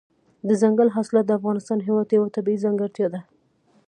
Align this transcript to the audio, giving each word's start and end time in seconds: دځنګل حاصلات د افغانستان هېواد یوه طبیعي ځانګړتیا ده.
دځنګل 0.47 0.89
حاصلات 0.95 1.25
د 1.27 1.31
افغانستان 1.39 1.79
هېواد 1.87 2.07
یوه 2.17 2.33
طبیعي 2.35 2.59
ځانګړتیا 2.65 3.07
ده. 3.13 3.21